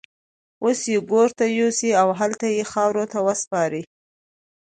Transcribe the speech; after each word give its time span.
اوس 0.63 0.79
يې 0.91 0.97
ګور 1.09 1.29
ته 1.39 1.45
يوسئ 1.57 1.91
او 2.01 2.09
هلته 2.19 2.45
يې 2.55 2.63
خاورو 2.71 3.03
ته 3.11 3.17
وسپارئ. 3.27 3.83